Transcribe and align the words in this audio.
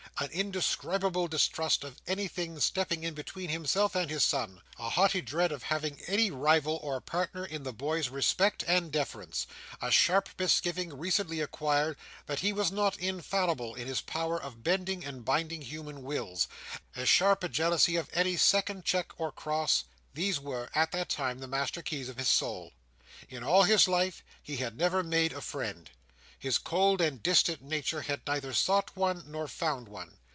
An 0.19 0.29
indescribable 0.29 1.27
distrust 1.27 1.83
of 1.83 1.99
anybody 2.05 2.59
stepping 2.59 3.01
in 3.03 3.15
between 3.15 3.49
himself 3.49 3.95
and 3.95 4.07
his 4.11 4.23
son; 4.23 4.61
a 4.77 4.89
haughty 4.91 5.19
dread 5.19 5.51
of 5.51 5.63
having 5.63 5.99
any 6.05 6.29
rival 6.29 6.77
or 6.83 7.01
partner 7.01 7.43
in 7.43 7.63
the 7.63 7.73
boy's 7.73 8.09
respect 8.09 8.63
and 8.67 8.91
deference; 8.91 9.47
a 9.81 9.89
sharp 9.89 10.29
misgiving, 10.37 10.95
recently 10.95 11.39
acquired, 11.39 11.97
that 12.27 12.41
he 12.41 12.53
was 12.53 12.71
not 12.71 12.99
infallible 12.99 13.73
in 13.73 13.87
his 13.87 14.01
power 14.01 14.39
of 14.39 14.61
bending 14.63 15.03
and 15.03 15.25
binding 15.25 15.63
human 15.63 16.03
wills; 16.03 16.47
as 16.95 17.09
sharp 17.09 17.43
a 17.43 17.49
jealousy 17.49 17.95
of 17.95 18.07
any 18.13 18.37
second 18.37 18.85
check 18.85 19.19
or 19.19 19.31
cross; 19.31 19.85
these 20.13 20.39
were, 20.39 20.69
at 20.75 20.91
that 20.91 21.09
time 21.09 21.39
the 21.39 21.47
master 21.47 21.81
keys 21.81 22.09
of 22.09 22.17
his 22.19 22.29
soul. 22.29 22.73
In 23.27 23.43
all 23.43 23.63
his 23.63 23.87
life, 23.87 24.23
he 24.43 24.57
had 24.57 24.77
never 24.77 25.01
made 25.01 25.33
a 25.33 25.41
friend. 25.41 25.89
His 26.39 26.57
cold 26.57 27.01
and 27.01 27.21
distant 27.21 27.61
nature 27.61 28.01
had 28.01 28.25
neither 28.25 28.51
sought 28.51 28.95
one, 28.97 29.23
nor 29.27 29.47
found 29.47 29.87
one. 29.87 30.17